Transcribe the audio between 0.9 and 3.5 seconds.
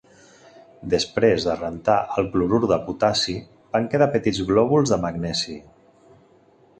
Després de rentar el clorur de potassi,